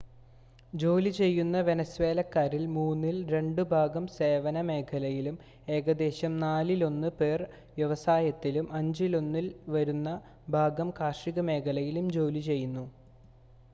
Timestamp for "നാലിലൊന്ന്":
6.39-7.11